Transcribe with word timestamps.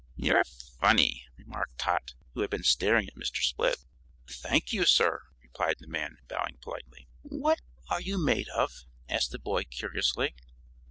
"You're 0.15 0.43
funny," 0.45 1.27
remarked 1.37 1.77
Tot, 1.77 2.15
who 2.33 2.41
had 2.41 2.49
been 2.49 2.63
staring 2.63 3.07
at 3.07 3.13
Mr. 3.13 3.43
Split. 3.43 3.85
"Thank 4.27 4.73
you, 4.73 4.83
sir," 4.83 5.21
replied 5.43 5.75
the 5.77 5.85
man, 5.85 6.17
bowing 6.27 6.57
politely. 6.59 7.07
"What 7.21 7.61
are 7.87 8.01
you 8.01 8.17
made 8.17 8.49
of?" 8.49 8.85
asked 9.07 9.29
the 9.29 9.37
boy, 9.37 9.63
curiously. 9.65 10.33